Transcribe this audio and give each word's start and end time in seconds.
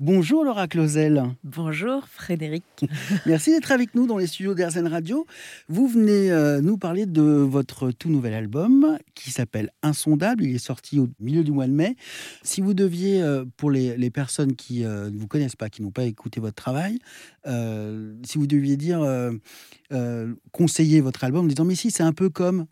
Bonjour 0.00 0.44
Laura 0.44 0.68
Clausel. 0.68 1.24
Bonjour 1.42 2.06
Frédéric. 2.06 2.62
Merci 3.26 3.50
d'être 3.50 3.72
avec 3.72 3.96
nous 3.96 4.06
dans 4.06 4.16
les 4.16 4.28
studios 4.28 4.54
d'Airzen 4.54 4.86
Radio. 4.86 5.26
Vous 5.68 5.88
venez 5.88 6.30
euh, 6.30 6.60
nous 6.60 6.78
parler 6.78 7.04
de 7.04 7.20
votre 7.20 7.90
tout 7.90 8.08
nouvel 8.08 8.32
album 8.32 8.96
qui 9.16 9.32
s'appelle 9.32 9.72
Insondable. 9.82 10.44
Il 10.44 10.54
est 10.54 10.58
sorti 10.58 11.00
au 11.00 11.08
milieu 11.18 11.42
du 11.42 11.50
mois 11.50 11.66
de 11.66 11.72
mai. 11.72 11.96
Si 12.44 12.60
vous 12.60 12.74
deviez, 12.74 13.20
euh, 13.22 13.44
pour 13.56 13.72
les, 13.72 14.10
personnes 14.10 14.54
qui 14.54 14.84
euh, 14.84 15.10
ne 15.10 15.18
vous 15.18 15.26
connaissent 15.26 15.56
pas, 15.56 15.68
qui 15.68 15.82
n'ont 15.82 15.90
pas 15.90 16.04
écouté 16.04 16.38
votre 16.38 16.54
travail, 16.54 17.00
si 17.44 18.38
vous 18.38 18.46
deviez 18.46 18.76
dire, 18.76 19.04
conseiller 20.52 21.00
votre 21.00 21.24
album 21.24 21.46
en 21.46 21.48
disant 21.48 21.64
mais 21.64 21.74
si 21.74 21.90
c'est 21.90 22.04
un 22.04 22.12
peu 22.12 22.30
comme... 22.30 22.66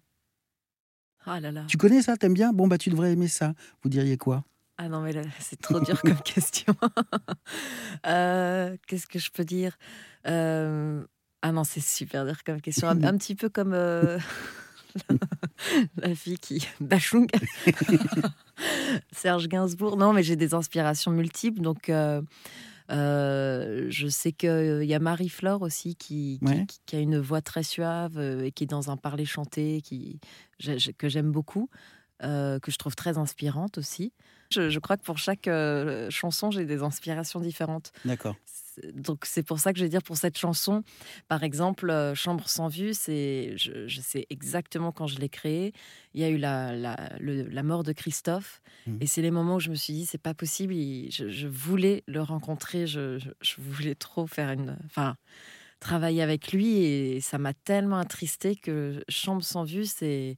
Ah 1.24 1.40
là 1.40 1.50
là. 1.50 1.64
Tu 1.66 1.76
connais 1.76 2.02
ça, 2.02 2.16
t'aimes 2.16 2.34
bien? 2.34 2.52
Bon 2.52 2.68
bah 2.68 2.78
tu 2.78 2.88
devrais 2.88 3.10
aimer 3.10 3.26
ça. 3.26 3.54
Vous 3.82 3.88
diriez 3.88 4.16
quoi? 4.16 4.44
Ah 4.78 4.88
non, 4.88 5.00
mais 5.00 5.12
c'est 5.40 5.60
trop 5.60 5.80
dur 5.80 6.00
comme 6.00 6.20
question. 6.24 6.74
Euh, 8.06 8.76
qu'est-ce 8.86 9.06
que 9.06 9.18
je 9.18 9.30
peux 9.30 9.44
dire? 9.44 9.78
Euh, 10.26 11.02
Ah 11.42 11.50
non, 11.50 11.64
c'est 11.64 11.80
super 11.80 12.24
dur 12.24 12.44
comme 12.44 12.60
question. 12.60 12.88
Un, 12.88 13.16
petit 13.16 13.34
peu 13.34 13.48
comme 13.48 13.72
euh, 13.72 14.18
la, 15.96 16.14
fille 16.14 16.38
qui. 16.38 16.68
Bachung. 16.78 17.26
Serge 19.12 19.48
Gainsbourg. 19.48 19.96
Non, 19.96 20.12
mais 20.12 20.22
j'ai 20.22 20.36
des 20.36 20.54
inspirations 20.54 21.10
multiples. 21.10 21.62
Donc. 21.62 21.90
je 22.88 24.06
sais 24.10 24.32
qu'il 24.32 24.84
y 24.84 24.94
a 24.94 24.98
Marie-Flore 24.98 25.62
aussi 25.62 25.96
qui, 25.96 26.38
qui, 26.86 26.96
a 26.96 27.00
une 27.00 27.18
voix 27.18 27.40
très 27.40 27.62
suave 27.62 28.20
et 28.44 28.52
qui 28.52 28.64
est 28.64 28.68
dans 28.68 28.90
un 28.90 28.96
parler 28.96 29.24
chanté 29.24 29.80
qui, 29.82 30.20
que 30.98 31.08
j'aime 31.08 31.32
beaucoup, 31.32 31.70
que 32.20 32.60
je 32.68 32.76
trouve 32.76 32.94
très 32.94 33.16
inspirante 33.18 33.78
aussi. 33.78 34.12
Je, 34.50 34.78
crois 34.78 34.96
que 34.96 35.02
pour 35.02 35.18
chaque 35.18 35.48
euh, 35.48 36.10
chanson, 36.10 36.50
j'ai 36.50 36.64
des 36.64 36.82
inspirations 36.82 37.40
différentes. 37.40 37.92
D'accord. 38.04 38.36
Donc 38.92 39.24
c'est 39.24 39.42
pour 39.42 39.58
ça 39.58 39.72
que 39.72 39.78
je 39.78 39.84
vais 39.84 39.88
dire 39.88 40.02
pour 40.02 40.16
cette 40.16 40.36
chanson, 40.36 40.82
par 41.28 41.42
exemple, 41.42 41.90
euh, 41.90 42.14
Chambre 42.14 42.48
sans 42.48 42.68
vue, 42.68 42.92
c'est, 42.92 43.54
je, 43.56 44.00
sais 44.00 44.26
exactement 44.30 44.92
quand 44.92 45.06
je 45.06 45.18
l'ai 45.18 45.28
créée. 45.28 45.72
Il 46.14 46.20
y 46.20 46.24
a 46.24 46.28
eu 46.28 46.36
la, 46.36 46.76
la, 46.76 47.62
mort 47.62 47.82
de 47.82 47.92
Christophe, 47.92 48.60
mmh. 48.86 48.96
et 49.00 49.06
c'est 49.06 49.22
les 49.22 49.30
moments 49.30 49.56
où 49.56 49.60
je 49.60 49.70
me 49.70 49.74
suis 49.74 49.94
dit 49.94 50.06
c'est 50.06 50.18
pas 50.20 50.34
possible. 50.34 50.74
je, 50.74 51.46
voulais 51.46 52.04
le 52.06 52.20
rencontrer, 52.20 52.86
je, 52.86 53.18
voulais 53.58 53.94
trop 53.94 54.26
faire 54.26 54.50
une, 54.50 54.76
enfin, 54.84 55.16
travailler 55.80 56.22
avec 56.22 56.52
lui, 56.52 56.76
et 56.76 57.20
ça 57.20 57.38
m'a 57.38 57.54
tellement 57.54 57.98
attristé 57.98 58.56
que 58.56 59.02
Chambre 59.08 59.42
sans 59.42 59.64
vue, 59.64 59.86
c'est, 59.86 60.36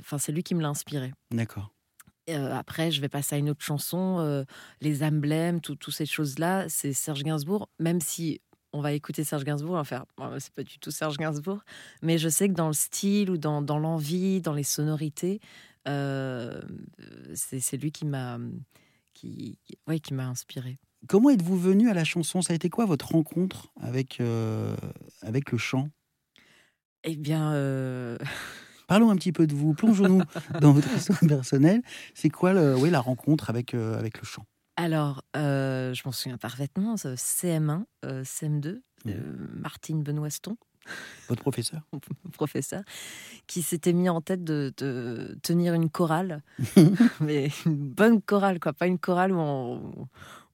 enfin, 0.00 0.18
c'est 0.18 0.32
lui 0.32 0.42
qui 0.42 0.54
me 0.56 0.62
l'a 0.62 0.68
inspiré. 0.68 1.12
D'accord 1.30 1.70
après, 2.34 2.90
je 2.90 3.00
vais 3.00 3.08
passer 3.08 3.36
à 3.36 3.38
une 3.38 3.50
autre 3.50 3.64
chanson, 3.64 4.44
les 4.80 5.02
emblèmes, 5.02 5.60
toutes 5.60 5.90
ces 5.90 6.06
choses-là, 6.06 6.68
c'est 6.68 6.92
Serge 6.92 7.22
Gainsbourg. 7.22 7.68
Même 7.78 8.00
si 8.00 8.40
on 8.72 8.80
va 8.80 8.92
écouter 8.92 9.24
Serge 9.24 9.44
Gainsbourg, 9.44 9.74
on 9.74 9.76
va 9.78 9.84
faire, 9.84 10.04
c'est 10.38 10.52
pas 10.52 10.62
du 10.62 10.78
tout 10.78 10.90
Serge 10.90 11.16
Gainsbourg, 11.16 11.62
mais 12.02 12.18
je 12.18 12.28
sais 12.28 12.48
que 12.48 12.54
dans 12.54 12.66
le 12.66 12.74
style 12.74 13.30
ou 13.30 13.38
dans, 13.38 13.62
dans 13.62 13.78
l'envie, 13.78 14.40
dans 14.40 14.54
les 14.54 14.64
sonorités, 14.64 15.40
c'est 15.86 17.76
lui 17.76 17.92
qui 17.92 18.06
m'a 18.06 18.38
qui, 19.14 19.58
ouais, 19.86 19.98
qui 19.98 20.12
m'a 20.14 20.26
inspiré. 20.26 20.78
Comment 21.08 21.30
êtes-vous 21.30 21.58
venu 21.58 21.88
à 21.88 21.94
la 21.94 22.04
chanson? 22.04 22.42
Ça 22.42 22.52
a 22.52 22.56
été 22.56 22.68
quoi 22.68 22.84
votre 22.86 23.12
rencontre 23.12 23.68
avec, 23.80 24.20
avec 25.22 25.52
le 25.52 25.58
chant? 25.58 25.88
Eh 27.04 27.16
bien, 27.16 27.52
Parlons 28.86 29.10
un 29.10 29.16
petit 29.16 29.32
peu 29.32 29.46
de 29.46 29.54
vous, 29.54 29.74
plongeons-nous 29.74 30.22
dans 30.60 30.72
votre 30.72 30.92
histoire 30.94 31.18
personnelle. 31.20 31.82
C'est 32.14 32.30
quoi 32.30 32.52
le, 32.52 32.76
oui, 32.76 32.90
la 32.90 33.00
rencontre 33.00 33.50
avec, 33.50 33.74
euh, 33.74 33.98
avec 33.98 34.18
le 34.20 34.24
chant? 34.24 34.46
Alors, 34.76 35.22
euh, 35.36 35.94
je 35.94 36.02
m'en 36.04 36.12
souviens 36.12 36.36
parfaitement, 36.36 36.94
CM1, 36.96 37.84
CM2, 38.04 38.80
Martine 39.54 40.02
Benoiston. 40.02 40.56
Votre 41.28 41.42
professeur 41.42 41.80
Professeur, 42.32 42.82
qui 43.46 43.62
s'était 43.62 43.92
mis 43.92 44.08
en 44.08 44.20
tête 44.20 44.44
de, 44.44 44.72
tenir 45.42 45.74
une 45.74 45.90
chorale, 45.90 46.42
mais 47.20 47.48
une 47.64 47.88
bonne 47.88 48.22
chorale, 48.22 48.60
quoi, 48.60 48.72
pas 48.72 48.86
une 48.86 48.98
chorale 48.98 49.32
où 49.32 49.38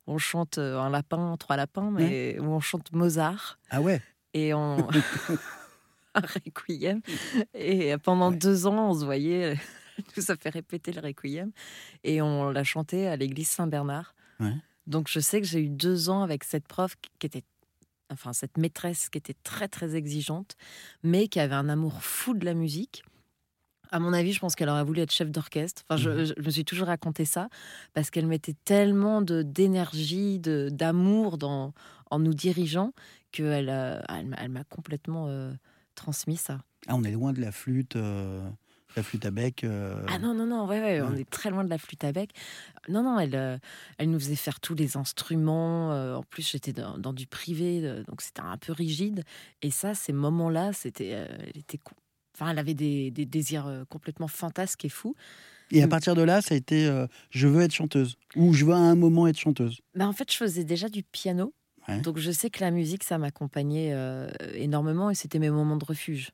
on, 0.07 0.19
chante 0.19 0.59
un 0.59 0.89
lapin, 0.89 1.37
trois 1.39 1.57
lapins, 1.57 1.91
mais 1.91 2.39
où 2.39 2.45
on 2.45 2.61
chante 2.61 2.93
Mozart. 2.93 3.59
Ah 3.71 3.83
ouais 3.83 4.01
Et 4.33 4.55
on. 4.55 4.89
un 6.15 6.21
requiem. 6.21 7.01
Et 7.55 7.97
pendant 7.99 8.31
deux 8.31 8.67
ans, 8.67 8.91
on 8.91 8.95
se 8.95 9.05
voyait, 9.05 9.57
tout 10.15 10.21
ça 10.21 10.37
fait 10.37 10.51
répéter 10.51 10.93
le 10.93 11.01
requiem. 11.01 11.53
Et 12.05 12.23
on 12.23 12.51
l'a 12.51 12.65
chanté 12.65 13.07
à 13.07 13.17
l'église 13.17 13.49
Saint-Bernard. 13.49 14.15
Donc 14.89 15.09
je 15.09 15.21
sais 15.21 15.41
que 15.41 15.47
j'ai 15.47 15.61
eu 15.61 15.69
deux 15.69 16.11
ans 16.11 16.23
avec 16.23 16.43
cette 16.43 16.67
prof 16.67 16.97
qui 17.21 17.27
était, 17.27 17.45
enfin 18.11 18.33
cette 18.33 18.59
maîtresse 18.59 19.09
qui 19.09 19.19
était 19.19 19.37
très 19.45 19.69
très 19.69 19.95
exigeante, 19.95 20.57
mais 21.05 21.29
qui 21.29 21.39
avait 21.39 21.55
un 21.55 21.69
amour 21.69 22.03
fou 22.03 22.35
de 22.35 22.45
la 22.45 22.55
musique. 22.55 23.05
À 23.93 24.01
mon 24.01 24.13
avis, 24.13 24.33
je 24.33 24.41
pense 24.41 24.57
qu'elle 24.57 24.71
aurait 24.71 24.83
voulu 24.83 25.01
être 25.03 25.13
chef 25.13 25.31
d'orchestre. 25.31 25.83
Enfin, 25.89 26.03
je, 26.03 26.11
mmh. 26.11 26.45
me 26.45 26.51
suis 26.51 26.65
toujours 26.65 26.89
raconté 26.89 27.25
ça 27.25 27.49
parce 27.93 28.11
qu'elle 28.11 28.27
mettait 28.27 28.57
tellement 28.65 29.23
de 29.23 29.43
d'énergie, 29.43 30.41
de 30.41 30.69
d'amour 30.73 31.39
dans 31.39 31.75
en 32.11 32.19
nous 32.19 32.35
dirigeant 32.35 32.93
qu'elle 33.31 33.69
euh, 33.71 34.01
elle, 34.09 34.49
m'a 34.49 34.65
complètement 34.65 35.29
euh, 35.29 35.53
transmis 36.03 36.37
ça. 36.37 36.59
Ah, 36.89 36.97
on 36.97 37.05
est 37.05 37.13
loin 37.13 37.33
de 37.33 37.41
la 37.41 37.53
flûte. 37.53 37.95
Euh, 37.95 38.49
la 38.97 39.03
flûte 39.03 39.25
à 39.25 39.31
bec. 39.31 39.63
Euh. 39.63 40.05
Ah 40.09 40.19
non, 40.19 40.35
non, 40.35 40.47
non, 40.47 40.67
ouais, 40.67 40.81
ouais, 40.81 41.01
on 41.01 41.15
est 41.15 41.29
très 41.29 41.49
loin 41.49 41.65
de 41.65 41.71
la 41.71 41.79
flûte 41.79 42.03
à 42.05 42.13
bec. 42.13 42.31
Non, 42.89 43.03
non, 43.03 43.19
elle, 43.19 43.37
euh, 43.37 43.57
elle 43.99 44.11
nous 44.11 44.19
faisait 44.19 44.37
faire 44.37 44.59
tous 44.59 44.75
les 44.75 44.97
instruments. 44.97 45.91
en 46.17 46.23
plus, 46.25 46.51
j'étais 46.51 46.73
dans, 46.73 47.13
du 47.13 47.27
privé, 47.27 48.03
donc 48.09 48.21
c'était 48.21 48.43
un 48.43 48.57
peu 48.59 48.73
rigide. 48.73 49.23
Et 49.63 49.71
ça, 49.71 49.95
ces 49.95 50.13
moments-là, 50.13 50.73
c'était, 50.73 51.09
elle 51.09 51.57
était, 51.57 51.79
enfin, 52.35 52.51
elle 52.51 52.59
avait 52.59 52.75
des, 52.75 53.11
des, 53.11 53.25
désirs 53.25 53.85
complètement 53.89 54.29
fantasques 54.29 54.85
et 54.85 54.91
fous. 54.91 55.15
Et 55.71 55.83
à 55.83 55.89
partir 55.89 56.15
de 56.15 56.23
là, 56.23 56.43
ça 56.43 56.55
a 56.55 56.59
été 56.59 56.91
je 57.31 57.49
veux 57.49 57.63
être 57.63 57.73
chanteuse 57.73 58.17
ou 58.37 58.53
je 58.53 58.67
veux 58.67 58.75
à 58.75 58.77
un 58.77 58.97
moment 58.97 59.27
être 59.27 59.39
chanteuse. 59.39 59.81
Bah, 59.95 60.07
en 60.07 60.13
fait, 60.13 60.31
je 60.31 60.37
faisais 60.37 60.65
déjà 60.65 60.89
du 60.89 61.03
piano. 61.03 61.55
Donc 61.89 62.19
je 62.19 62.31
sais 62.31 62.51
que 62.51 62.61
la 62.61 62.71
musique, 62.71 63.03
ça 63.03 63.19
m'accompagnait 63.19 63.91
euh, 63.93 64.29
énormément 64.55 65.11
et 65.11 65.15
c'était 65.15 65.39
mes 65.39 65.51
moments 65.51 65.77
de 65.77 65.85
refuge. 65.85 66.31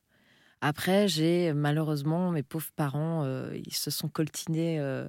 Après, 0.61 1.07
j'ai 1.07 1.53
malheureusement 1.53 2.31
mes 2.31 2.43
pauvres 2.43 2.71
parents, 2.75 3.23
euh, 3.23 3.57
ils 3.65 3.73
se 3.73 3.91
sont 3.91 4.09
coltinés. 4.09 4.79
Euh, 4.79 5.07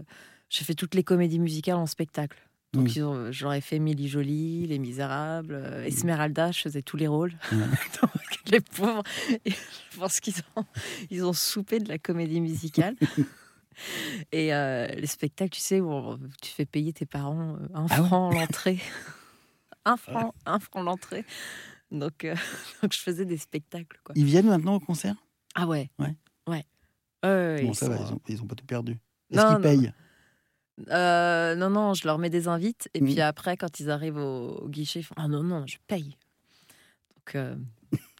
j'ai 0.49 0.65
fait 0.65 0.75
toutes 0.75 0.95
les 0.95 1.05
comédies 1.05 1.41
musicales 1.41 1.77
en 1.77 1.87
spectacle. 1.87 2.39
Donc 2.73 2.97
mmh. 2.97 3.33
j'aurais 3.33 3.61
fait 3.61 3.81
Milly 3.81 4.07
Jolie, 4.09 4.67
Les 4.69 4.79
Misérables, 4.79 5.57
mmh. 5.57 5.87
Esmeralda, 5.87 6.53
je 6.53 6.61
faisais 6.61 6.83
tous 6.83 6.97
les 6.97 7.09
rôles. 7.09 7.33
les 8.47 8.61
pauvres, 8.61 9.03
je 9.45 9.99
pense 9.99 10.21
qu'ils 10.21 10.37
ont, 10.55 10.65
ils 11.11 11.25
ont 11.25 11.33
soupé 11.33 11.81
de 11.81 11.89
la 11.89 11.99
comédie 11.99 12.41
musicale. 12.41 12.95
Et 14.33 14.51
les 14.51 15.07
spectacles, 15.07 15.51
tu 15.51 15.61
sais, 15.61 15.81
où 15.81 16.17
tu 16.43 16.51
fais 16.53 16.67
payer 16.67 16.93
tes 16.93 17.07
parents 17.07 17.57
un 17.75 17.87
ah 17.89 17.97
franc 17.97 18.31
l'entrée 18.31 18.79
un 19.93 19.97
franc, 19.97 20.35
un 20.47 20.59
franc 20.59 20.83
l'entrée. 20.83 21.25
Donc, 21.91 22.25
euh, 22.25 22.35
donc, 22.83 22.93
je 22.93 22.99
faisais 22.99 23.25
des 23.25 23.39
spectacles. 23.39 23.99
Quoi. 24.05 24.15
Ils 24.17 24.25
viennent 24.25 24.49
maintenant 24.49 24.75
au 24.75 24.81
concert? 24.81 25.17
Ah 25.55 25.67
ouais. 25.67 25.91
Ouais. 25.99 26.17
Ouais. 26.47 27.63
bon, 27.65 27.75
ça 27.75 27.89
va, 27.89 27.97
ils 28.29 28.43
ont, 28.43 28.47
pas 28.47 28.55
tout 28.55 28.67
perdu. 28.67 28.99
Est-ce 29.31 29.47
qu'ils 29.47 29.61
payent? 29.61 29.93
Euh, 30.89 31.55
non, 31.55 31.71
non, 31.71 31.95
je 31.95 32.07
leur 32.07 32.19
mets 32.19 32.31
des 32.31 32.49
invites. 32.49 32.89
Et 32.95 33.01
puis 33.01 33.21
après, 33.21 33.57
quand 33.57 33.81
ils 33.81 33.91
arrivent 33.91 34.17
au, 34.17 34.69
guichet, 34.69 35.01
ils 35.01 35.03
font 35.03 35.15
Ah 35.19 35.29
non, 35.29 35.43
non, 35.43 35.67
je 35.67 35.77
paye. 35.87 36.17
Donc, 37.17 37.35
euh, 37.35 37.57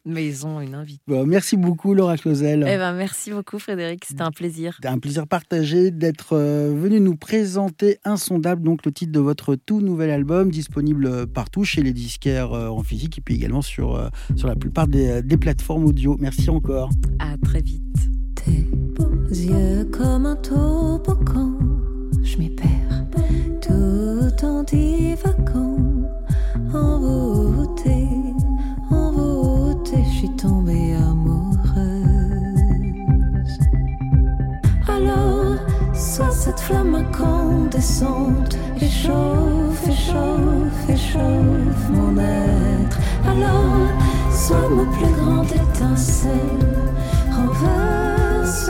mais 0.05 0.25
ils 0.25 0.45
ont 0.45 0.59
une 0.61 0.75
invite. 0.75 1.01
Bon, 1.07 1.25
merci 1.25 1.57
beaucoup, 1.57 1.93
Laura 1.93 2.17
Clausel. 2.17 2.65
Eh 2.67 2.77
ben, 2.77 2.93
merci 2.93 3.31
beaucoup, 3.31 3.59
Frédéric. 3.59 4.05
C'était 4.05 4.21
un 4.21 4.31
plaisir. 4.31 4.73
C'était 4.75 4.87
un 4.87 4.99
plaisir 4.99 5.27
partagé 5.27 5.91
d'être 5.91 6.33
euh, 6.33 6.73
venu 6.75 6.99
nous 6.99 7.15
présenter 7.15 7.99
Insondable, 8.03 8.63
donc 8.63 8.85
le 8.85 8.91
titre 8.91 9.11
de 9.11 9.19
votre 9.19 9.55
tout 9.55 9.81
nouvel 9.81 10.09
album, 10.09 10.49
disponible 10.49 11.27
partout 11.27 11.63
chez 11.63 11.83
les 11.83 11.93
disquaires 11.93 12.53
euh, 12.53 12.69
en 12.69 12.83
physique 12.83 13.17
et 13.17 13.21
puis 13.21 13.35
également 13.35 13.61
sur, 13.61 13.95
euh, 13.95 14.09
sur 14.35 14.47
la 14.47 14.55
plupart 14.55 14.87
des, 14.87 15.21
des, 15.21 15.37
plateformes 15.37 15.85
audio. 15.85 16.17
Merci 16.19 16.49
encore. 16.49 16.89
À 17.19 17.37
très 17.37 17.61
vite. 17.61 17.81
Tes 18.35 18.67
beaux 18.95 19.27
yeux 19.29 19.85
comme 19.85 20.25
un 20.25 20.35
je 22.23 22.37
m'y 22.37 22.49
perds 22.49 23.05
tout 23.61 24.45
en 24.45 24.63
Alors, 35.03 35.55
soit 35.93 36.31
cette 36.31 36.59
flamme 36.59 36.95
incandescente 36.95 38.55
échauffe, 38.79 39.87
échauffe, 39.87 40.89
échauffe 40.89 41.89
mon 41.89 42.17
être. 42.17 42.99
Alors, 43.25 43.87
soit 44.31 44.69
ma 44.69 44.85
plus 44.95 45.11
grande 45.13 45.51
étincelle 45.51 46.35
renverse. 47.31 48.69